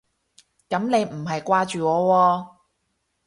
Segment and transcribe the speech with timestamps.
[0.67, 2.49] 噉你唔係掛住我喎